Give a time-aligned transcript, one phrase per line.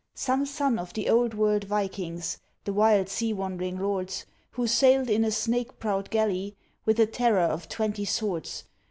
[0.15, 5.23] Some son of the old world Vikings, the wild sea wandering lords, Who sailed in
[5.23, 8.63] a snake prowed galley, with a terror of twenty swords.